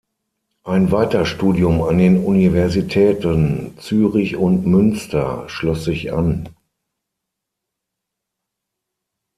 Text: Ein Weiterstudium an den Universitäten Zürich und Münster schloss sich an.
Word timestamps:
Ein 0.63 0.91
Weiterstudium 0.91 1.83
an 1.83 1.99
den 1.99 2.23
Universitäten 2.25 3.77
Zürich 3.77 4.35
und 4.35 4.65
Münster 4.65 5.47
schloss 5.47 5.83
sich 5.83 6.11
an. 6.11 6.49